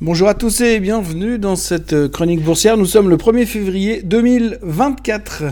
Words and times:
Bonjour 0.00 0.28
à 0.28 0.34
tous 0.34 0.60
et 0.60 0.78
bienvenue 0.78 1.40
dans 1.40 1.56
cette 1.56 1.92
euh, 1.92 2.08
chronique 2.08 2.40
boursière. 2.40 2.76
Nous 2.76 2.86
sommes 2.86 3.10
le 3.10 3.16
1er 3.16 3.46
février 3.46 4.00
2024. 4.02 5.42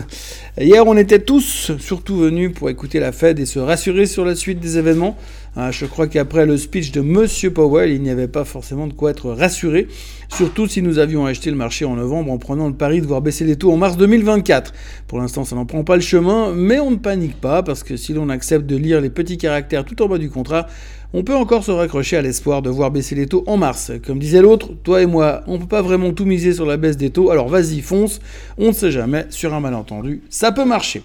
Hier, 0.61 0.87
on 0.87 0.95
était 0.95 1.19
tous 1.19 1.73
surtout 1.77 2.15
venus 2.15 2.53
pour 2.53 2.69
écouter 2.69 3.01
la 3.01 3.11
Fed 3.11 3.39
et 3.39 3.45
se 3.45 3.59
rassurer 3.59 4.05
sur 4.05 4.23
la 4.23 4.35
suite 4.35 4.61
des 4.61 4.77
événements. 4.77 5.17
Ah, 5.57 5.71
je 5.71 5.85
crois 5.85 6.07
qu'après 6.07 6.45
le 6.45 6.55
speech 6.55 6.93
de 6.93 7.01
Monsieur 7.01 7.51
Powell, 7.51 7.91
il 7.91 8.01
n'y 8.01 8.09
avait 8.09 8.29
pas 8.29 8.45
forcément 8.45 8.87
de 8.87 8.93
quoi 8.93 9.11
être 9.11 9.31
rassuré, 9.31 9.87
surtout 10.29 10.67
si 10.67 10.81
nous 10.81 10.97
avions 10.97 11.25
acheté 11.25 11.49
le 11.49 11.57
marché 11.57 11.83
en 11.83 11.95
novembre 11.95 12.31
en 12.31 12.37
prenant 12.37 12.67
le 12.67 12.75
pari 12.75 13.01
de 13.01 13.07
voir 13.07 13.21
baisser 13.21 13.43
les 13.43 13.55
taux 13.57 13.73
en 13.73 13.77
mars 13.77 13.97
2024. 13.97 14.71
Pour 15.07 15.19
l'instant, 15.19 15.43
ça 15.43 15.55
n'en 15.55 15.65
prend 15.65 15.83
pas 15.83 15.95
le 15.95 16.01
chemin, 16.01 16.53
mais 16.53 16.79
on 16.79 16.91
ne 16.91 16.97
panique 16.97 17.41
pas 17.41 17.63
parce 17.63 17.83
que 17.83 17.97
si 17.97 18.13
l'on 18.13 18.29
accepte 18.29 18.65
de 18.65 18.77
lire 18.77 19.01
les 19.01 19.09
petits 19.09 19.37
caractères 19.37 19.83
tout 19.83 20.01
en 20.01 20.07
bas 20.07 20.19
du 20.19 20.29
contrat, 20.29 20.67
on 21.13 21.23
peut 21.23 21.35
encore 21.35 21.63
se 21.63 21.71
raccrocher 21.71 22.17
à 22.17 22.21
l'espoir 22.21 22.61
de 22.61 22.69
voir 22.69 22.91
baisser 22.91 23.15
les 23.15 23.27
taux 23.27 23.43
en 23.47 23.57
mars. 23.57 23.91
Comme 24.05 24.19
disait 24.19 24.41
l'autre, 24.41 24.71
toi 24.83 25.01
et 25.01 25.05
moi, 25.05 25.41
on 25.47 25.57
peut 25.57 25.67
pas 25.67 25.81
vraiment 25.81 26.11
tout 26.11 26.25
miser 26.25 26.53
sur 26.53 26.65
la 26.65 26.77
baisse 26.77 26.97
des 26.97 27.09
taux, 27.09 27.31
alors 27.31 27.47
vas-y, 27.47 27.81
fonce, 27.81 28.19
on 28.57 28.67
ne 28.67 28.73
sait 28.73 28.91
jamais, 28.91 29.25
sur 29.29 29.53
un 29.53 29.59
malentendu, 29.59 30.21
ça 30.29 30.51
peut 30.51 30.65
marcher. 30.65 31.03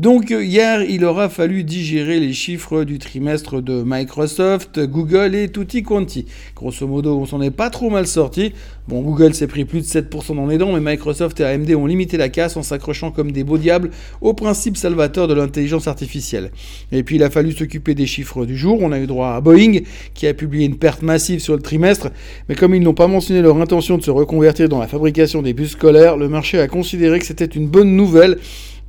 Donc 0.00 0.30
hier, 0.30 0.82
il 0.82 1.04
aura 1.04 1.28
fallu 1.28 1.62
digérer 1.62 2.18
les 2.18 2.32
chiffres 2.32 2.82
du 2.82 2.98
trimestre 2.98 3.62
de 3.62 3.84
Microsoft, 3.86 4.80
Google 4.80 5.36
et 5.36 5.48
Tutti 5.48 5.84
Quanti. 5.84 6.26
Grosso 6.56 6.88
modo, 6.88 7.16
on 7.16 7.26
s'en 7.26 7.40
est 7.40 7.52
pas 7.52 7.70
trop 7.70 7.90
mal 7.90 8.08
sorti. 8.08 8.52
Bon, 8.88 9.02
Google 9.02 9.34
s'est 9.34 9.46
pris 9.46 9.64
plus 9.64 9.82
de 9.82 9.86
7% 9.86 10.34
dans 10.34 10.48
les 10.48 10.58
mais 10.58 10.92
Microsoft 10.92 11.38
et 11.38 11.44
AMD 11.44 11.70
ont 11.76 11.86
limité 11.86 12.16
la 12.16 12.28
casse 12.28 12.56
en 12.56 12.64
s'accrochant 12.64 13.12
comme 13.12 13.30
des 13.30 13.44
beaux 13.44 13.56
diables 13.56 13.90
au 14.20 14.34
principe 14.34 14.76
salvateur 14.76 15.28
de 15.28 15.34
l'intelligence 15.34 15.86
artificielle. 15.86 16.50
Et 16.90 17.04
puis 17.04 17.14
il 17.14 17.22
a 17.22 17.30
fallu 17.30 17.52
s'occuper 17.52 17.94
des 17.94 18.06
chiffres 18.06 18.46
du 18.46 18.56
jour. 18.56 18.78
On 18.80 18.90
a 18.90 18.98
eu 18.98 19.06
droit 19.06 19.28
à 19.28 19.40
Boeing 19.40 19.82
qui 20.14 20.26
a 20.26 20.34
publié 20.34 20.66
une 20.66 20.76
perte 20.76 21.02
massive 21.02 21.38
sur 21.38 21.54
le 21.54 21.62
trimestre, 21.62 22.10
mais 22.48 22.56
comme 22.56 22.74
ils 22.74 22.82
n'ont 22.82 22.94
pas 22.94 23.06
mentionné 23.06 23.42
leur 23.42 23.58
intention 23.58 23.96
de 23.96 24.02
se 24.02 24.10
reconvertir 24.10 24.68
dans 24.68 24.80
la 24.80 24.88
fabrication 24.88 25.40
des 25.40 25.52
bus 25.52 25.70
scolaires, 25.70 26.16
le 26.16 26.28
marché 26.28 26.58
a 26.58 26.66
considéré 26.66 27.20
que 27.20 27.26
c'était 27.26 27.44
une 27.44 27.68
bonne 27.68 27.94
nouvelle 27.94 28.38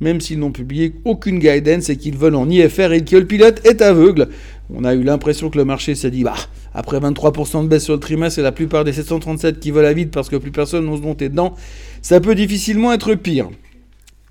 même 0.00 0.20
s'ils 0.20 0.38
n'ont 0.38 0.52
publié 0.52 0.94
aucune 1.04 1.38
guidance 1.38 1.88
et 1.88 1.96
qu'ils 1.96 2.16
volent 2.16 2.42
en 2.42 2.50
IFR 2.50 2.92
et 2.92 3.04
que 3.04 3.16
le 3.16 3.26
pilote 3.26 3.60
est 3.64 3.82
aveugle. 3.82 4.28
On 4.74 4.84
a 4.84 4.94
eu 4.94 5.02
l'impression 5.02 5.50
que 5.50 5.58
le 5.58 5.64
marché 5.64 5.94
s'est 5.94 6.10
dit, 6.10 6.24
bah, 6.24 6.34
après 6.74 6.98
23% 6.98 7.64
de 7.64 7.68
baisse 7.68 7.84
sur 7.84 7.94
le 7.94 8.00
trimestre 8.00 8.38
et 8.38 8.42
la 8.42 8.52
plupart 8.52 8.84
des 8.84 8.92
737 8.92 9.60
qui 9.60 9.70
volent 9.70 9.88
à 9.88 9.92
vide 9.92 10.10
parce 10.10 10.28
que 10.28 10.36
plus 10.36 10.50
personne 10.50 10.86
n'ose 10.86 11.00
monter 11.00 11.28
dedans, 11.28 11.54
ça 12.02 12.20
peut 12.20 12.34
difficilement 12.34 12.92
être 12.92 13.14
pire. 13.14 13.48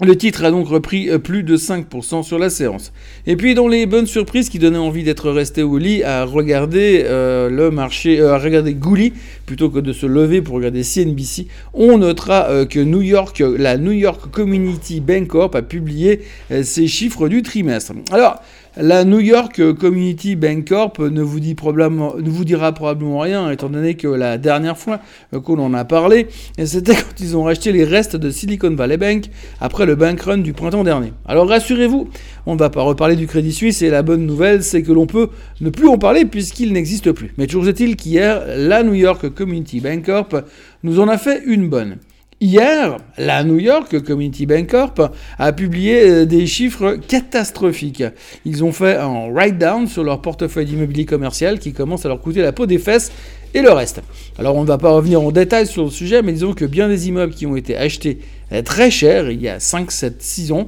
Le 0.02 0.18
titre 0.18 0.44
a 0.44 0.52
donc 0.52 0.68
repris 0.68 1.10
euh, 1.10 1.20
plus 1.20 1.44
de 1.44 1.56
5% 1.56 2.22
sur 2.22 2.38
la 2.38 2.50
séance. 2.50 2.92
Et 3.28 3.38
puis 3.38 3.56
dans 3.56 3.70
les 3.70 3.86
bonnes 3.86 4.08
surprises 4.08 4.50
qui 4.50 4.60
donnaient 4.60 4.78
envie 4.78 5.06
d'être 5.06 5.32
resté 5.32 5.64
au 5.64 5.78
lit 5.78 6.04
à 6.04 6.26
regarder 6.26 7.04
euh, 7.06 7.50
le 7.50 7.72
marché, 7.72 8.20
euh, 8.20 8.34
à 8.34 8.38
regarder 8.38 8.74
Gouli 8.74 9.14
plutôt 9.46 9.70
que 9.70 9.80
de 9.80 9.94
se 9.94 10.06
lever 10.06 10.42
pour 10.42 10.56
regarder 10.56 10.84
CNBC, 10.84 11.48
on 11.74 11.98
notera 12.00 12.66
que 12.66 12.82
New 12.82 13.02
York, 13.02 13.42
la 13.58 13.78
New 13.78 13.94
York 13.94 14.30
Community 14.32 15.00
Bank 15.00 15.28
Corp 15.28 15.56
a 15.56 15.62
publié 15.62 16.24
ses 16.64 16.88
chiffres 16.88 17.30
du 17.30 17.42
trimestre. 17.42 17.94
Alors 18.12 18.42
la 18.78 19.06
New 19.06 19.20
York 19.20 19.74
Community 19.74 20.36
Bank 20.36 20.68
Corp 20.68 21.00
ne 21.00 21.22
vous, 21.22 21.40
dira 21.40 22.72
probablement 22.74 23.20
rien, 23.20 23.50
étant 23.52 23.70
donné 23.70 23.96
que 23.96 24.08
la 24.08 24.38
dernière 24.38 24.78
fois 24.78 25.00
qu'on 25.44 25.60
en 25.60 25.74
a 25.74 25.86
parlé, 25.86 26.28
c'était 26.64 26.94
quand 26.96 27.20
ils 27.20 27.38
ont 27.38 27.44
racheté 27.44 27.72
les 27.72 27.84
restes 27.84 28.16
de 28.16 28.30
Silicon 28.30 28.76
Valley 28.76 28.98
Bank 28.98 29.26
après 29.62 29.86
le 29.86 29.96
bank 29.96 30.22
run 30.22 30.40
du 30.40 30.54
printemps 30.54 30.84
dernier. 30.84 31.14
Alors 31.26 31.48
rassurez-vous, 31.48 32.10
on 32.46 32.56
ne 32.56 32.60
va 32.60 32.70
pas 32.70 32.82
reparler 32.82 33.16
du 33.16 33.28
Crédit 33.28 33.54
Suisse 33.54 33.82
et 33.82 33.90
la 33.90 34.02
bonne 34.02 34.26
nouvelle, 34.26 34.64
c'est 34.64 34.84
que 34.84 34.92
l'on 34.92 35.08
peut 35.08 35.30
ne 35.62 35.70
plus 35.70 35.88
en 35.88 35.98
parler 35.98 36.26
puisqu'il 36.26 36.74
n'existe 36.74 37.12
plus. 37.12 37.34
Mais 37.38 37.48
toujours 37.48 37.68
est-il 37.68 37.96
qu'hier, 37.96 38.44
la 38.58 38.84
New 38.84 38.94
York 38.94 39.30
Community 39.30 39.80
Bank 39.80 40.06
Corp 40.06 40.36
nous 40.84 41.00
en 41.00 41.08
a 41.08 41.18
fait 41.18 41.44
une 41.46 41.70
bonne. 41.70 41.98
Hier, 42.42 42.98
la 43.18 43.46
New 43.46 43.60
York 43.60 44.02
Community 44.04 44.46
Bank 44.46 44.70
Corp 44.70 45.02
a 45.40 45.54
publié 45.54 46.02
euh, 46.02 46.26
des 46.26 46.46
chiffres 46.48 46.98
catastrophiques. 47.08 48.04
Ils 48.44 48.62
ont 48.62 48.74
fait 48.74 48.98
un 48.98 49.32
write-down 49.32 49.88
sur 49.88 50.04
leur 50.04 50.22
portefeuille 50.22 50.66
d'immobilier 50.66 51.06
commercial 51.06 51.60
qui 51.60 51.72
commence 51.72 52.06
à 52.06 52.10
leur 52.10 52.20
coûter 52.20 52.42
la 52.42 52.52
peau 52.52 52.66
des 52.66 52.78
fesses 52.78 53.14
et 53.54 53.62
le 53.62 53.72
reste. 53.72 54.02
Alors 54.38 54.58
on 54.58 54.64
ne 54.64 54.68
va 54.68 54.78
pas 54.78 54.90
revenir 54.90 55.22
en 55.22 55.32
détail 55.32 55.66
sur 55.66 55.86
le 55.86 55.90
sujet, 55.90 56.22
mais 56.22 56.34
disons 56.34 56.54
que 56.54 56.66
bien 56.66 56.90
des 56.90 57.08
immeubles 57.08 57.34
qui 57.34 57.46
ont 57.46 57.56
été 57.56 57.78
achetés 57.78 58.20
très 58.64 58.92
cher, 58.92 59.32
il 59.32 59.42
y 59.42 59.48
a 59.48 59.60
5, 59.60 59.92
7, 59.92 60.22
6 60.22 60.52
ans, 60.52 60.68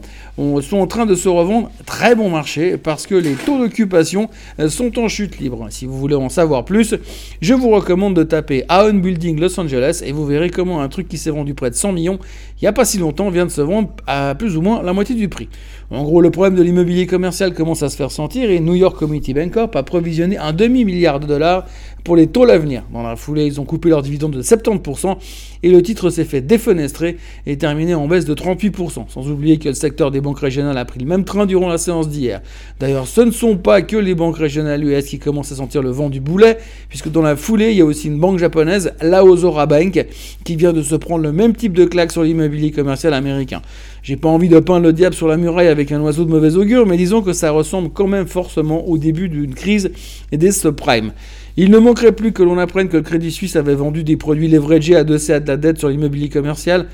sont 0.61 0.77
en 0.77 0.87
train 0.87 1.05
de 1.05 1.15
se 1.15 1.29
revendre 1.29 1.71
très 1.85 2.15
bon 2.15 2.29
marché 2.29 2.77
parce 2.77 3.07
que 3.07 3.15
les 3.15 3.33
taux 3.33 3.57
d'occupation 3.57 4.29
euh, 4.59 4.69
sont 4.69 4.99
en 4.99 5.07
chute 5.07 5.39
libre. 5.39 5.67
Si 5.71 5.85
vous 5.85 5.97
voulez 5.97 6.15
en 6.15 6.29
savoir 6.29 6.65
plus, 6.65 6.95
je 7.41 7.53
vous 7.53 7.69
recommande 7.69 8.15
de 8.15 8.23
taper 8.23 8.63
Aon 8.69 8.93
Building 8.93 9.39
Los 9.39 9.59
Angeles 9.59 10.01
et 10.05 10.11
vous 10.11 10.25
verrez 10.25 10.49
comment 10.49 10.81
un 10.81 10.89
truc 10.89 11.07
qui 11.07 11.17
s'est 11.17 11.31
vendu 11.31 11.53
près 11.53 11.69
de 11.69 11.75
100 11.75 11.91
millions 11.93 12.19
il 12.59 12.63
n'y 12.63 12.67
a 12.67 12.73
pas 12.73 12.85
si 12.85 12.97
longtemps 12.97 13.29
vient 13.29 13.45
de 13.45 13.51
se 13.51 13.61
vendre 13.61 13.89
à 14.07 14.33
plus 14.33 14.57
ou 14.57 14.63
moins 14.63 14.81
la 14.81 14.91
moitié 14.91 15.13
du 15.13 15.29
prix. 15.29 15.47
En 15.91 16.03
gros, 16.03 16.21
le 16.21 16.31
problème 16.31 16.55
de 16.55 16.63
l'immobilier 16.63 17.05
commercial 17.05 17.53
commence 17.53 17.83
à 17.83 17.89
se 17.89 17.95
faire 17.95 18.09
sentir 18.09 18.49
et 18.49 18.59
New 18.59 18.73
York 18.73 18.97
Community 18.97 19.35
Bank 19.35 19.51
Corp 19.51 19.75
a 19.75 19.83
provisionné 19.83 20.37
un 20.39 20.53
demi-milliard 20.53 21.19
de 21.19 21.27
dollars 21.27 21.65
pour 22.03 22.15
les 22.15 22.25
taux 22.25 22.45
l'avenir. 22.45 22.81
Dans 22.91 23.03
la 23.03 23.15
foulée, 23.15 23.45
ils 23.45 23.61
ont 23.61 23.63
coupé 23.63 23.89
leur 23.89 24.01
dividende 24.01 24.31
de 24.31 24.41
70% 24.41 25.17
et 25.63 25.69
le 25.69 25.81
titre 25.81 26.09
s'est 26.09 26.25
fait 26.25 26.41
défenestrer 26.41 27.17
et 27.45 27.57
terminé 27.57 27.95
en 27.95 28.07
baisse 28.07 28.25
de 28.25 28.33
38%. 28.33 29.09
Sans 29.09 29.29
oublier 29.29 29.57
que 29.57 29.69
le 29.69 29.75
secteur 29.75 30.11
des 30.11 30.21
banques 30.21 30.39
régionales 30.39 30.77
a 30.77 30.85
pris 30.85 30.99
le 30.99 31.05
même 31.05 31.23
train 31.23 31.45
durant 31.45 31.67
la 31.67 31.77
séance 31.77 32.09
d'hier. 32.09 32.41
D'ailleurs, 32.79 33.07
ce 33.07 33.21
ne 33.21 33.31
sont 33.31 33.57
pas 33.57 33.81
que 33.81 33.97
les 33.97 34.15
banques 34.15 34.37
régionales 34.37 34.83
US 34.83 35.05
qui 35.05 35.19
commencent 35.19 35.51
à 35.51 35.55
sentir 35.55 35.81
le 35.81 35.89
vent 35.89 36.09
du 36.09 36.19
boulet, 36.19 36.57
puisque 36.89 37.09
dans 37.09 37.21
la 37.21 37.35
foulée, 37.35 37.71
il 37.71 37.77
y 37.77 37.81
a 37.81 37.85
aussi 37.85 38.07
une 38.07 38.19
banque 38.19 38.39
japonaise, 38.39 38.93
la 39.01 39.23
Ozora 39.23 39.65
Bank, 39.65 40.05
qui 40.43 40.55
vient 40.55 40.73
de 40.73 40.81
se 40.81 40.95
prendre 40.95 41.23
le 41.23 41.31
même 41.31 41.55
type 41.55 41.73
de 41.73 41.85
claque 41.85 42.11
sur 42.11 42.23
l'immobilier 42.23 42.71
commercial 42.71 43.13
américain. 43.13 43.61
J'ai 44.03 44.15
pas 44.15 44.29
envie 44.29 44.49
de 44.49 44.59
peindre 44.59 44.85
le 44.85 44.93
diable 44.93 45.15
sur 45.15 45.27
la 45.27 45.37
muraille 45.37 45.67
avec 45.67 45.91
un 45.91 45.99
oiseau 45.99 46.23
de 46.23 46.29
mauvais 46.29 46.55
augure, 46.55 46.85
mais 46.85 46.97
disons 46.97 47.21
que 47.21 47.33
ça 47.33 47.51
ressemble 47.51 47.89
quand 47.89 48.07
même 48.07 48.27
forcément 48.27 48.87
au 48.87 48.97
début 48.97 49.27
d'une 49.27 49.53
crise 49.53 49.91
des 50.31 50.51
subprimes. 50.51 51.11
Il 51.59 51.71
ne 51.71 51.79
manquerait 51.79 52.11
plus 52.11 52.33
que 52.33 52.43
l'on 52.43 52.59
apprenne 52.59 52.87
que 52.87 52.97
le 52.97 53.03
Crédit 53.03 53.31
Suisse 53.31 53.55
avait 53.55 53.73
vendu 53.73 54.03
des 54.03 54.15
produits 54.15 54.47
leveragés 54.47 54.95
adossés 54.95 55.33
à 55.33 55.39
de 55.47 55.51
la 55.51 55.57
dette 55.57 55.79
sur 55.79 55.89
l'immobilier 55.89 56.29
commercial. 56.29 56.87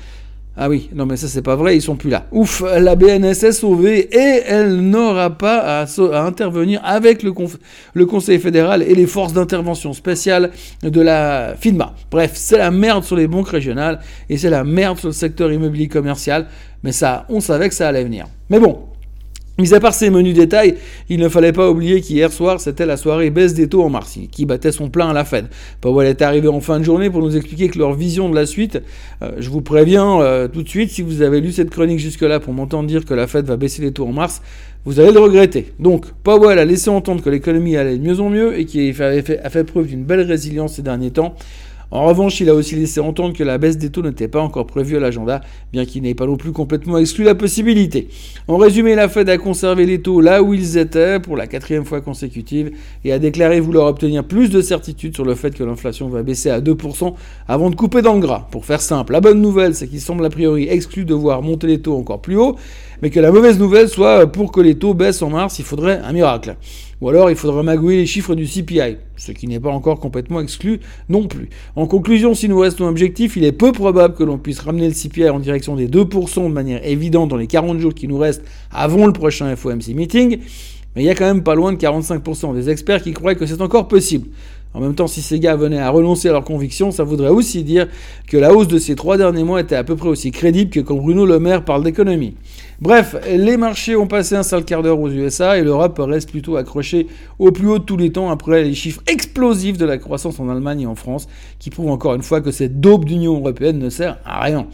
Ah 0.56 0.68
oui, 0.68 0.88
non 0.94 1.04
mais 1.04 1.16
ça 1.16 1.26
c'est 1.26 1.42
pas 1.42 1.56
vrai, 1.56 1.76
ils 1.76 1.82
sont 1.82 1.96
plus 1.96 2.10
là. 2.10 2.26
Ouf, 2.30 2.62
la 2.62 2.94
BNS 2.94 3.24
est 3.24 3.52
sauvée 3.52 4.08
et 4.12 4.42
elle 4.46 4.76
n'aura 4.76 5.30
pas 5.30 5.82
à, 5.82 6.20
intervenir 6.24 6.80
avec 6.84 7.24
le, 7.24 7.34
le, 7.94 8.06
Conseil 8.06 8.38
fédéral 8.38 8.84
et 8.84 8.94
les 8.94 9.06
forces 9.06 9.32
d'intervention 9.32 9.92
spéciales 9.92 10.52
de 10.84 11.00
la 11.00 11.56
FINMA. 11.60 11.96
Bref, 12.08 12.32
c'est 12.34 12.58
la 12.58 12.70
merde 12.70 13.02
sur 13.02 13.16
les 13.16 13.26
banques 13.26 13.48
régionales 13.48 13.98
et 14.28 14.38
c'est 14.38 14.50
la 14.50 14.62
merde 14.62 14.96
sur 14.96 15.08
le 15.08 15.12
secteur 15.12 15.52
immobilier 15.52 15.88
commercial, 15.88 16.46
mais 16.84 16.92
ça, 16.92 17.26
on 17.28 17.40
savait 17.40 17.68
que 17.68 17.74
ça 17.74 17.88
allait 17.88 18.04
venir. 18.04 18.26
Mais 18.48 18.60
bon, 18.60 18.78
Mis 19.56 19.72
à 19.72 19.78
part 19.78 19.94
ces 19.94 20.10
menus 20.10 20.34
détails, 20.34 20.74
il 21.08 21.20
ne 21.20 21.28
fallait 21.28 21.52
pas 21.52 21.70
oublier 21.70 22.00
qu'hier 22.00 22.32
soir, 22.32 22.60
c'était 22.60 22.86
la 22.86 22.96
soirée 22.96 23.30
baisse 23.30 23.54
des 23.54 23.68
taux 23.68 23.84
en 23.84 23.88
mars, 23.88 24.18
qui 24.32 24.46
battait 24.46 24.72
son 24.72 24.90
plein 24.90 25.10
à 25.10 25.12
la 25.12 25.24
Fed. 25.24 25.46
Powell 25.80 26.08
est 26.08 26.22
arrivé 26.22 26.48
en 26.48 26.60
fin 26.60 26.80
de 26.80 26.84
journée 26.84 27.08
pour 27.08 27.22
nous 27.22 27.36
expliquer 27.36 27.68
que 27.68 27.78
leur 27.78 27.92
vision 27.92 28.28
de 28.28 28.34
la 28.34 28.46
suite, 28.46 28.82
euh, 29.22 29.30
je 29.38 29.48
vous 29.50 29.60
préviens 29.60 30.20
euh, 30.20 30.48
tout 30.48 30.64
de 30.64 30.68
suite, 30.68 30.90
si 30.90 31.02
vous 31.02 31.22
avez 31.22 31.40
lu 31.40 31.52
cette 31.52 31.70
chronique 31.70 32.00
jusque-là 32.00 32.40
pour 32.40 32.52
m'entendre 32.52 32.88
dire 32.88 33.04
que 33.04 33.14
la 33.14 33.28
Fed 33.28 33.46
va 33.46 33.56
baisser 33.56 33.80
les 33.80 33.92
taux 33.92 34.06
en 34.06 34.12
mars, 34.12 34.42
vous 34.84 34.98
allez 34.98 35.12
le 35.12 35.20
regretter. 35.20 35.72
Donc, 35.78 36.06
Powell 36.24 36.58
a 36.58 36.64
laissé 36.64 36.90
entendre 36.90 37.22
que 37.22 37.30
l'économie 37.30 37.76
allait 37.76 37.96
de 37.96 38.02
mieux 38.02 38.18
en 38.18 38.30
mieux 38.30 38.58
et 38.58 38.64
qu'il 38.64 38.90
a 39.00 39.22
fait 39.22 39.64
preuve 39.64 39.86
d'une 39.86 40.02
belle 40.02 40.22
résilience 40.22 40.74
ces 40.74 40.82
derniers 40.82 41.12
temps. 41.12 41.36
En 41.94 42.06
revanche, 42.06 42.40
il 42.40 42.50
a 42.50 42.54
aussi 42.56 42.74
laissé 42.74 42.98
entendre 42.98 43.36
que 43.36 43.44
la 43.44 43.56
baisse 43.56 43.78
des 43.78 43.88
taux 43.88 44.02
n'était 44.02 44.26
pas 44.26 44.40
encore 44.40 44.66
prévue 44.66 44.96
à 44.96 45.00
l'agenda, 45.00 45.40
bien 45.72 45.84
qu'il 45.84 46.02
n'ait 46.02 46.16
pas 46.16 46.26
non 46.26 46.36
plus 46.36 46.50
complètement 46.50 46.98
exclu 46.98 47.22
la 47.22 47.36
possibilité. 47.36 48.08
En 48.48 48.56
résumé, 48.56 48.96
la 48.96 49.08
Fed 49.08 49.28
a 49.28 49.38
conservé 49.38 49.86
les 49.86 50.02
taux 50.02 50.20
là 50.20 50.42
où 50.42 50.54
ils 50.54 50.76
étaient 50.76 51.20
pour 51.20 51.36
la 51.36 51.46
quatrième 51.46 51.84
fois 51.84 52.00
consécutive 52.00 52.72
et 53.04 53.12
a 53.12 53.20
déclaré 53.20 53.60
vouloir 53.60 53.86
obtenir 53.86 54.24
plus 54.24 54.50
de 54.50 54.60
certitude 54.60 55.14
sur 55.14 55.24
le 55.24 55.36
fait 55.36 55.54
que 55.54 55.62
l'inflation 55.62 56.08
va 56.08 56.24
baisser 56.24 56.50
à 56.50 56.60
2% 56.60 57.14
avant 57.46 57.70
de 57.70 57.76
couper 57.76 58.02
dans 58.02 58.14
le 58.14 58.20
gras. 58.20 58.48
Pour 58.50 58.64
faire 58.64 58.80
simple, 58.80 59.12
la 59.12 59.20
bonne 59.20 59.40
nouvelle, 59.40 59.76
c'est 59.76 59.86
qu'il 59.86 60.00
semble 60.00 60.24
a 60.24 60.30
priori 60.30 60.66
exclu 60.68 61.04
de 61.04 61.14
voir 61.14 61.42
monter 61.42 61.68
les 61.68 61.80
taux 61.80 61.96
encore 61.96 62.20
plus 62.20 62.36
haut, 62.36 62.56
mais 63.02 63.10
que 63.10 63.20
la 63.20 63.30
mauvaise 63.32 63.58
nouvelle 63.58 63.88
soit 63.88 64.26
pour 64.26 64.52
que 64.52 64.60
les 64.60 64.76
taux 64.76 64.94
baissent 64.94 65.22
en 65.22 65.30
mars, 65.30 65.58
il 65.58 65.64
faudrait 65.64 66.00
un 66.04 66.12
miracle. 66.12 66.56
Ou 67.00 67.08
alors 67.08 67.30
il 67.30 67.36
faudra 67.36 67.62
magouiller 67.62 67.98
les 67.98 68.06
chiffres 68.06 68.34
du 68.34 68.46
CPI, 68.46 68.96
ce 69.16 69.32
qui 69.32 69.46
n'est 69.46 69.60
pas 69.60 69.70
encore 69.70 70.00
complètement 70.00 70.40
exclu 70.40 70.80
non 71.08 71.26
plus. 71.26 71.50
En 71.76 71.86
conclusion, 71.86 72.34
si 72.34 72.48
nous 72.48 72.58
restons 72.58 72.86
objectifs, 72.86 73.36
il 73.36 73.44
est 73.44 73.52
peu 73.52 73.72
probable 73.72 74.14
que 74.14 74.24
l'on 74.24 74.38
puisse 74.38 74.60
ramener 74.60 74.88
le 74.88 74.94
CPI 74.94 75.28
en 75.28 75.40
direction 75.40 75.76
des 75.76 75.88
2% 75.88 76.44
de 76.44 76.48
manière 76.48 76.86
évidente 76.86 77.28
dans 77.28 77.36
les 77.36 77.46
40 77.46 77.78
jours 77.78 77.94
qui 77.94 78.08
nous 78.08 78.18
restent 78.18 78.44
avant 78.70 79.06
le 79.06 79.12
prochain 79.12 79.54
FOMC 79.54 79.88
meeting, 79.94 80.38
mais 80.96 81.02
il 81.02 81.06
y 81.06 81.10
a 81.10 81.14
quand 81.14 81.26
même 81.26 81.42
pas 81.42 81.54
loin 81.54 81.72
de 81.72 81.78
45% 81.78 82.54
des 82.54 82.70
experts 82.70 83.02
qui 83.02 83.12
croient 83.12 83.34
que 83.34 83.46
c'est 83.46 83.60
encore 83.60 83.88
possible. 83.88 84.28
En 84.74 84.80
même 84.80 84.96
temps, 84.96 85.06
si 85.06 85.22
ces 85.22 85.38
gars 85.38 85.54
venaient 85.54 85.78
à 85.78 85.88
renoncer 85.88 86.28
à 86.28 86.32
leurs 86.32 86.44
convictions, 86.44 86.90
ça 86.90 87.04
voudrait 87.04 87.28
aussi 87.28 87.62
dire 87.62 87.86
que 88.28 88.36
la 88.36 88.52
hausse 88.52 88.66
de 88.66 88.78
ces 88.78 88.96
trois 88.96 89.16
derniers 89.16 89.44
mois 89.44 89.60
était 89.60 89.76
à 89.76 89.84
peu 89.84 89.94
près 89.94 90.08
aussi 90.08 90.32
crédible 90.32 90.70
que 90.70 90.80
quand 90.80 90.96
Bruno 90.96 91.24
Le 91.24 91.38
Maire 91.38 91.64
parle 91.64 91.84
d'économie. 91.84 92.34
Bref, 92.80 93.14
les 93.28 93.56
marchés 93.56 93.94
ont 93.94 94.08
passé 94.08 94.34
un 94.34 94.42
sale 94.42 94.64
quart 94.64 94.82
d'heure 94.82 94.98
aux 94.98 95.08
USA 95.08 95.56
et 95.58 95.62
l'Europe 95.62 95.96
reste 96.00 96.30
plutôt 96.30 96.56
accrochée 96.56 97.06
au 97.38 97.52
plus 97.52 97.68
haut 97.68 97.78
de 97.78 97.84
tous 97.84 97.96
les 97.96 98.10
temps 98.10 98.30
après 98.30 98.64
les 98.64 98.74
chiffres 98.74 99.00
explosifs 99.06 99.78
de 99.78 99.84
la 99.84 99.96
croissance 99.96 100.40
en 100.40 100.48
Allemagne 100.48 100.80
et 100.80 100.86
en 100.86 100.96
France, 100.96 101.28
qui 101.60 101.70
prouvent 101.70 101.90
encore 101.90 102.14
une 102.14 102.22
fois 102.22 102.40
que 102.40 102.50
cette 102.50 102.80
daube 102.80 103.04
d'Union 103.04 103.36
européenne 103.36 103.78
ne 103.78 103.90
sert 103.90 104.18
à 104.24 104.42
rien. 104.42 104.66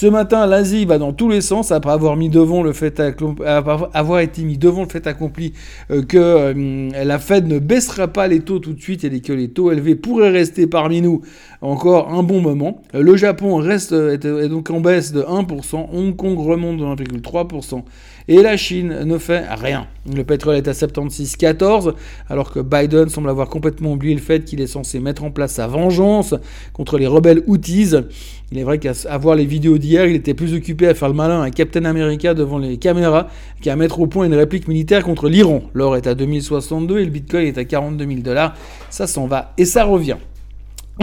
Ce 0.00 0.06
matin, 0.06 0.46
l'Asie 0.46 0.84
va 0.84 0.96
dans 0.98 1.12
tous 1.12 1.28
les 1.28 1.40
sens 1.40 1.72
après 1.72 1.90
avoir 1.90 2.14
mis 2.14 2.28
devant 2.28 2.62
le 2.62 2.72
fait 2.72 3.00
été 3.00 4.44
mis 4.44 4.56
devant 4.56 4.82
le 4.82 4.88
fait 4.88 5.08
accompli 5.08 5.54
euh, 5.90 6.04
que 6.04 6.16
euh, 6.16 7.04
la 7.04 7.18
Fed 7.18 7.48
ne 7.48 7.58
baissera 7.58 8.06
pas 8.06 8.28
les 8.28 8.38
taux 8.38 8.60
tout 8.60 8.74
de 8.74 8.80
suite 8.80 9.02
et 9.02 9.20
que 9.20 9.32
les 9.32 9.48
taux 9.48 9.72
élevés 9.72 9.96
pourraient 9.96 10.30
rester 10.30 10.68
parmi 10.68 11.00
nous 11.00 11.22
encore 11.62 12.14
un 12.14 12.22
bon 12.22 12.40
moment. 12.40 12.80
Le 12.94 13.16
Japon 13.16 13.56
reste 13.56 13.90
est 13.90 14.48
donc 14.48 14.70
en 14.70 14.78
baisse 14.78 15.10
de 15.10 15.22
1%, 15.22 15.88
Hong 15.92 16.14
Kong 16.14 16.38
remonte 16.38 16.76
de 16.76 16.84
1,3% 16.84 17.82
et 18.28 18.42
la 18.42 18.56
Chine 18.56 19.04
ne 19.04 19.18
fait 19.18 19.44
rien. 19.48 19.86
Le 20.14 20.22
pétrole 20.22 20.56
est 20.56 20.68
à 20.68 20.72
76,14 20.72 21.94
alors 22.28 22.52
que 22.52 22.60
Biden 22.60 23.08
semble 23.08 23.30
avoir 23.30 23.48
complètement 23.48 23.92
oublié 23.92 24.14
le 24.14 24.20
fait 24.20 24.44
qu'il 24.44 24.60
est 24.60 24.66
censé 24.66 25.00
mettre 25.00 25.24
en 25.24 25.30
place 25.30 25.54
sa 25.54 25.66
vengeance 25.66 26.34
contre 26.72 26.98
les 26.98 27.06
rebelles 27.06 27.42
Houthis. 27.46 27.94
Il 28.52 28.58
est 28.58 28.62
vrai 28.62 28.78
qu'à 28.78 28.92
voir 29.18 29.34
les 29.34 29.46
vidéos 29.46 29.78
d'hier, 29.78 30.06
il 30.06 30.16
était 30.16 30.34
plus 30.34 30.54
occupé 30.54 30.86
à 30.86 30.94
faire 30.94 31.08
le 31.08 31.14
malin 31.14 31.42
à 31.42 31.50
Captain 31.50 31.84
America 31.84 32.34
devant 32.34 32.58
les 32.58 32.76
caméras 32.76 33.28
qu'à 33.60 33.76
mettre 33.76 34.00
au 34.00 34.06
point 34.06 34.26
une 34.26 34.34
réplique 34.34 34.68
militaire 34.68 35.02
contre 35.02 35.28
l'Iran. 35.28 35.62
L'or 35.74 35.96
est 35.96 36.06
à 36.06 36.14
2062 36.14 37.00
et 37.00 37.04
le 37.04 37.10
Bitcoin 37.10 37.46
est 37.46 37.58
à 37.58 37.64
42 37.64 38.06
000 38.06 38.20
dollars. 38.20 38.54
Ça 38.90 39.06
s'en 39.06 39.26
va 39.26 39.52
et 39.58 39.64
ça 39.64 39.84
revient. 39.84 40.16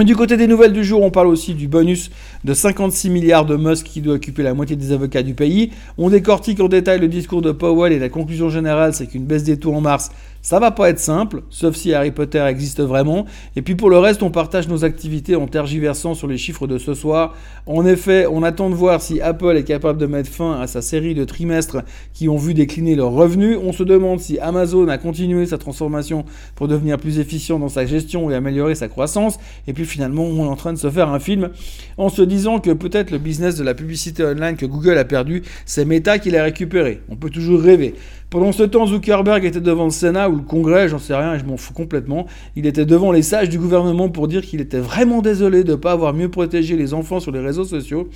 Du 0.04 0.14
côté 0.14 0.36
des 0.36 0.46
nouvelles 0.46 0.74
du 0.74 0.84
jour, 0.84 1.02
on 1.04 1.10
parle 1.10 1.28
aussi 1.28 1.54
du 1.54 1.70
bonus 1.70 2.12
de 2.44 2.54
56 2.54 3.10
milliards 3.10 3.46
de 3.46 3.56
Musk 3.56 3.86
qui 3.86 4.02
doit 4.02 4.16
occuper 4.16 4.44
la 4.44 4.54
moitié 4.54 4.76
des 4.76 4.92
avocats 4.92 5.24
du 5.24 5.36
pays. 5.36 5.72
On 5.98 6.10
décortique 6.10 6.60
en 6.60 6.68
détail 6.68 7.00
le 7.00 7.08
discours 7.08 7.42
de 7.42 7.54
Powell 7.54 7.94
et 7.94 8.00
la 8.00 8.10
conclusion 8.10 8.50
générale, 8.50 8.94
c'est 8.94 9.08
qu'une 9.08 9.24
baisse 9.24 9.44
des 9.44 9.58
taux 9.58 9.74
en 9.74 9.80
mars 9.80 10.12
ça 10.46 10.60
va 10.60 10.70
pas 10.70 10.92
être 10.92 11.00
simple, 11.00 11.42
sauf 11.50 11.76
si 11.76 11.92
Harry 11.96 12.12
Potter 12.12 12.38
existe 12.48 12.80
vraiment. 12.80 13.26
Et 13.56 13.64
puis 13.64 13.74
pour 13.74 13.90
le 13.90 13.98
reste, 13.98 14.22
on 14.22 14.30
partage 14.30 14.68
nos 14.68 14.86
activités 14.86 15.36
en 15.36 15.48
tergiversant 15.48 16.14
sur 16.14 16.28
les 16.28 16.38
chiffres 16.38 16.68
de 16.68 16.78
ce 16.78 16.94
soir. 16.94 17.34
En 17.66 17.84
effet, 17.84 18.28
on 18.32 18.44
attend 18.44 18.70
de 18.70 18.76
voir 18.76 19.02
si 19.02 19.20
Apple 19.22 19.58
est 19.58 19.64
capable 19.64 20.00
de 20.00 20.06
mettre 20.06 20.30
fin 20.30 20.62
à 20.62 20.68
sa 20.68 20.84
série 20.84 21.16
de 21.16 21.24
trimestres 21.24 21.78
qui 22.14 22.30
ont 22.30 22.38
vu 22.38 22.54
décliner 22.54 22.94
leurs 22.94 23.10
revenus. 23.10 23.58
On 23.60 23.74
se 23.74 23.82
demande 23.82 24.20
si 24.20 24.38
Amazon 24.38 24.88
a 24.88 25.00
continué 25.00 25.48
sa 25.48 25.58
transformation 25.58 26.26
pour 26.54 26.68
devenir 26.68 27.00
plus 27.00 27.18
efficient 27.18 27.58
dans 27.58 27.68
sa 27.68 27.88
gestion 27.88 28.30
et 28.30 28.36
améliorer 28.36 28.76
sa 28.76 28.88
croissance. 28.88 29.40
Et 29.66 29.74
puis 29.74 29.85
finalement, 29.86 30.24
on 30.24 30.46
est 30.46 30.50
en 30.50 30.56
train 30.56 30.74
de 30.74 30.78
se 30.78 30.90
faire 30.90 31.10
un 31.10 31.20
film 31.20 31.50
en 31.98 32.10
se 32.10 32.22
disant 32.22 32.60
que 32.60 32.72
peut-être 32.72 33.12
le 33.12 33.18
business 33.18 33.56
de 33.56 33.64
la 33.64 33.74
publicité 33.74 34.24
online 34.24 34.58
que 34.58 34.66
Google 34.66 34.98
a 34.98 35.06
perdu, 35.06 35.44
c'est 35.66 35.86
Meta 35.86 36.20
qui 36.20 36.32
l'a 36.32 36.44
récupéré. 36.44 37.02
On 37.10 37.16
peut 37.16 37.30
toujours 37.30 37.62
rêver. 37.62 37.96
Pendant 38.30 38.52
ce 38.52 38.64
temps, 38.64 38.88
Zuckerberg 38.88 39.46
était 39.46 39.62
devant 39.62 39.86
le 39.86 39.92
Sénat 39.92 40.30
ou 40.30 40.36
le 40.38 40.42
Congrès, 40.42 40.90
j'en 40.90 41.00
sais 41.00 41.16
rien, 41.16 41.38
je 41.38 41.46
m'en 41.46 41.58
fous 41.58 41.74
complètement. 41.74 42.26
Il 42.56 42.66
était 42.66 42.86
devant 42.86 43.12
les 43.12 43.22
sages 43.22 43.50
du 43.50 43.60
gouvernement 43.60 44.10
pour 44.10 44.28
dire 44.28 44.42
qu'il 44.42 44.62
était 44.62 44.80
vraiment 44.80 45.22
désolé 45.22 45.64
de 45.64 45.72
ne 45.72 45.76
pas 45.76 45.92
avoir 45.92 46.14
mieux 46.14 46.30
protégé 46.30 46.76
les 46.76 46.94
enfants 46.94 47.20
sur 47.20 47.32
les 47.32 47.40
réseaux 47.40 47.64
sociaux. 47.64 48.10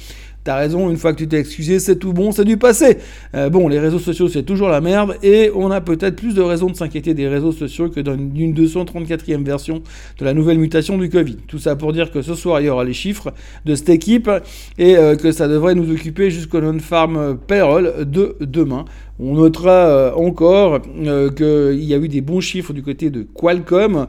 T'as 0.44 0.56
raison, 0.56 0.90
une 0.90 0.98
fois 0.98 1.12
que 1.14 1.18
tu 1.18 1.28
t'es 1.28 1.40
excusé, 1.40 1.80
c'est 1.80 1.98
tout 1.98 2.14
bon, 2.14 2.32
c'est 2.32 2.46
du 2.46 2.58
passé. 2.58 2.98
Euh, 3.36 3.50
bon, 3.50 3.68
les 3.68 3.80
réseaux 3.80 4.00
sociaux, 4.00 4.30
c'est 4.30 4.44
toujours 4.44 4.70
la 4.70 4.80
merde, 4.80 5.18
et 5.22 5.52
on 5.54 5.70
a 5.70 5.82
peut-être 5.82 6.16
plus 6.16 6.34
de 6.34 6.42
raisons 6.42 6.68
de 6.68 6.76
s'inquiéter 6.76 7.14
des 7.14 7.28
réseaux 7.28 7.52
sociaux 7.52 7.90
que 7.90 8.00
d'une 8.00 8.54
234e 8.54 9.44
version 9.44 9.84
de 10.18 10.26
la 10.26 10.34
nouvelle 10.34 10.58
mutation 10.58 10.98
du 10.98 11.10
Covid. 11.10 11.36
Tout 11.48 11.60
ça 11.60 11.76
pour 11.76 11.92
dire 11.92 12.10
que 12.12 12.22
ce 12.22 12.36
soir, 12.36 12.62
il 12.62 12.68
y 12.68 12.70
aura 12.70 12.86
les 12.86 12.94
chiffres 12.94 13.34
de 13.66 13.76
cette 13.76 13.90
équipe, 13.90 14.30
et 14.78 14.96
euh, 14.96 15.16
que 15.16 15.32
ça 15.32 15.48
devrait 15.48 15.76
nous 15.76 15.92
occuper 15.92 16.32
jusqu'au 16.32 16.62
non-farm 16.62 17.38
payroll 17.48 18.06
de 18.06 18.38
demain. 18.40 18.86
On 19.20 19.36
notera 19.36 19.72
euh, 19.72 20.14
encore 20.14 20.82
qu'il 20.82 21.84
y 21.84 21.94
a 21.94 21.98
eu 21.98 22.08
des 22.08 22.22
bons 22.22 22.40
chiffres 22.40 22.74
du 22.74 22.82
côté 22.82 23.10
de 23.10 23.24
Qualcomm, 23.24 24.08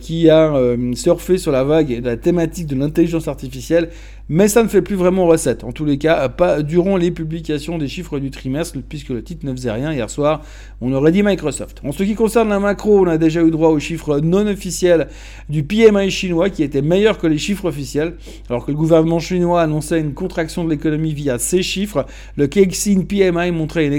qui 0.00 0.30
a 0.30 0.76
surfé 0.94 1.38
sur 1.38 1.52
la 1.52 1.64
vague 1.64 2.00
de 2.00 2.06
la 2.06 2.16
thématique 2.16 2.66
de 2.66 2.76
l'intelligence 2.76 3.28
artificielle 3.28 3.90
mais 4.28 4.48
ça 4.48 4.62
ne 4.62 4.68
fait 4.68 4.82
plus 4.82 4.94
vraiment 4.94 5.26
recette. 5.26 5.64
En 5.64 5.72
tous 5.72 5.86
les 5.86 5.96
cas, 5.96 6.28
pas 6.28 6.62
durant 6.62 6.96
les 6.96 7.10
publications 7.10 7.78
des 7.78 7.88
chiffres 7.88 8.18
du 8.18 8.30
trimestre, 8.30 8.76
puisque 8.86 9.08
le 9.08 9.22
titre 9.22 9.46
ne 9.46 9.52
faisait 9.52 9.70
rien 9.70 9.92
hier 9.92 10.10
soir. 10.10 10.42
On 10.82 10.92
aurait 10.92 11.12
dit 11.12 11.22
Microsoft. 11.22 11.80
En 11.82 11.92
ce 11.92 12.02
qui 12.02 12.14
concerne 12.14 12.50
la 12.50 12.60
macro, 12.60 13.00
on 13.00 13.06
a 13.06 13.16
déjà 13.16 13.42
eu 13.42 13.50
droit 13.50 13.70
aux 13.70 13.78
chiffres 13.78 14.20
non 14.20 14.46
officiels 14.46 15.08
du 15.48 15.62
PMI 15.62 16.10
chinois 16.10 16.50
qui 16.50 16.62
étaient 16.62 16.82
meilleurs 16.82 17.16
que 17.16 17.26
les 17.26 17.38
chiffres 17.38 17.64
officiels, 17.66 18.16
alors 18.50 18.66
que 18.66 18.70
le 18.70 18.76
gouvernement 18.76 19.18
chinois 19.18 19.62
annonçait 19.62 20.00
une 20.00 20.12
contraction 20.12 20.62
de 20.64 20.70
l'économie 20.70 21.14
via 21.14 21.38
ces 21.38 21.62
chiffres. 21.62 22.04
Le 22.36 22.46
Kexin 22.46 23.04
PMI 23.08 23.50
montrait 23.50 23.86
une 23.86 23.94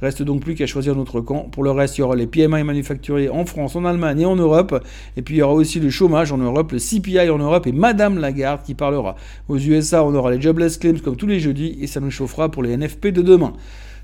Reste 0.00 0.22
donc 0.22 0.40
plus 0.40 0.54
qu'à 0.54 0.66
choisir 0.66 0.94
notre 0.94 1.20
camp. 1.20 1.48
Pour 1.50 1.62
le 1.62 1.70
reste, 1.70 1.98
il 1.98 2.00
y 2.00 2.04
aura 2.04 2.16
les 2.16 2.26
PMI 2.26 2.62
manufacturiers 2.64 3.28
en 3.28 3.44
France, 3.44 3.76
en 3.76 3.84
Allemagne 3.84 4.20
et 4.20 4.24
en 4.24 4.36
Europe. 4.36 4.84
Et 5.16 5.22
puis 5.22 5.36
il 5.36 5.38
y 5.38 5.42
aura 5.42 5.54
aussi 5.54 5.80
le 5.80 5.90
chômage 5.90 6.32
en 6.32 6.38
Europe, 6.38 6.72
le 6.72 6.78
CPI 6.78 7.30
en 7.30 7.38
Europe 7.38 7.66
et 7.66 7.72
Madame 7.72 8.18
Lagarde 8.18 8.62
qui 8.62 8.74
parlera. 8.74 9.16
Aux 9.48 9.58
USA, 9.58 10.04
on 10.04 10.14
aura 10.14 10.30
les 10.30 10.40
jobless 10.40 10.78
claims 10.78 11.00
comme 11.00 11.16
tous 11.16 11.26
les 11.26 11.40
jeudis 11.40 11.76
et 11.80 11.86
ça 11.86 12.00
nous 12.00 12.10
chauffera 12.10 12.50
pour 12.50 12.62
les 12.62 12.76
NFP 12.76 13.08
de 13.08 13.22
demain. 13.22 13.52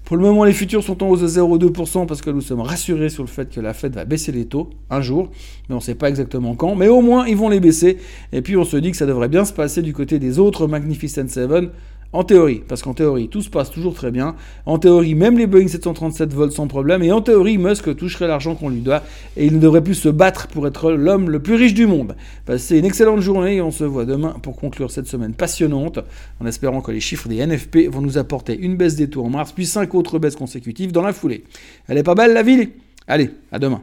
Pour 0.07 0.17
le 0.17 0.23
moment, 0.23 0.45
les 0.45 0.53
futurs 0.53 0.85
sont 0.85 1.03
en 1.03 1.09
hausse 1.09 1.23
de 1.23 1.27
0,2% 1.27 2.07
parce 2.07 2.23
que 2.23 2.31
nous 2.31 2.41
sommes 2.41 2.61
rassurés 2.61 3.09
sur 3.09 3.25
le 3.25 3.29
fait 3.29 3.53
que 3.53 3.61
la 3.61 3.75
Fed 3.75 3.93
va 3.93 4.05
baisser 4.05 4.31
les 4.31 4.45
taux 4.45 4.71
un 4.89 5.01
jour, 5.01 5.31
mais 5.69 5.75
on 5.75 5.79
ne 5.79 5.83
sait 5.83 5.97
pas 5.97 6.09
exactement 6.09 6.55
quand. 6.55 6.77
Mais 6.77 6.87
au 6.87 7.01
moins, 7.01 7.27
ils 7.27 7.37
vont 7.37 7.49
les 7.49 7.59
baisser. 7.59 7.99
Et 8.33 8.41
puis, 8.41 8.57
on 8.57 8.65
se 8.65 8.77
dit 8.77 8.93
que 8.93 8.97
ça 8.97 9.07
devrait 9.07 9.29
bien 9.29 9.45
se 9.45 9.53
passer 9.53 9.83
du 9.83 9.93
côté 9.93 10.21
des 10.21 10.39
autres 10.39 10.69
Magnificent 10.69 11.27
Seven. 11.27 11.71
En 12.13 12.25
théorie, 12.25 12.63
parce 12.67 12.83
qu'en 12.83 12.95
théorie, 12.95 13.29
tout 13.29 13.43
se 13.43 13.51
passe 13.51 13.71
toujours 13.71 13.95
très 13.95 14.11
bien. 14.11 14.37
En 14.65 14.79
théorie, 14.79 15.15
même 15.15 15.39
les 15.39 15.47
Boeing 15.47 15.69
737 15.69 16.33
volent 16.33 16.51
sans 16.51 16.67
problème. 16.67 17.03
Et 17.03 17.13
en 17.13 17.21
théorie, 17.21 17.59
Musk 17.59 17.95
toucherait 17.97 18.29
l'argent 18.29 18.55
qu'on 18.55 18.69
lui 18.69 18.81
doit. 18.81 19.03
Et 19.37 19.47
il 19.47 19.55
ne 19.55 19.59
devrait 19.59 19.83
plus 19.83 19.95
se 19.95 20.09
battre 20.09 20.47
pour 20.49 20.67
être 20.67 20.93
l'homme 20.93 21.31
le 21.31 21.41
plus 21.41 21.57
riche 21.57 21.75
du 21.75 21.87
monde. 21.87 22.17
Passez 22.45 22.79
une 22.79 22.85
excellente 22.85 23.21
journée 23.21 23.57
et 23.57 23.61
on 23.61 23.71
se 23.71 23.85
voit 23.85 24.05
demain 24.05 24.37
pour 24.43 24.57
conclure 24.57 24.91
cette 24.91 25.09
semaine 25.09 25.35
passionnante. 25.35 25.99
En 26.41 26.47
espérant 26.47 26.81
que 26.81 26.93
les 26.93 27.01
chiffres 27.01 27.29
des 27.29 27.45
NFP 27.45 27.89
vont 27.91 28.01
nous 28.01 28.19
apporter 28.19 28.59
une 28.59 28.77
baisse 28.77 28.97
des 28.97 29.11
taux 29.11 29.25
en 29.25 29.31
mars, 29.31 29.53
puis 29.53 29.67
cinq 29.67 29.95
autres 29.95 30.19
baisses 30.19 30.37
consécutives 30.37 30.93
dans 30.93 31.03
la 31.03 31.13
foulée. 31.13 31.45
Elle 31.89 31.99
est 31.99 32.03
pas 32.03 32.15
belle 32.15 32.33
la 32.33 32.43
ville? 32.43 32.71
Allez, 33.09 33.31
à 33.53 33.59
demain. 33.59 33.83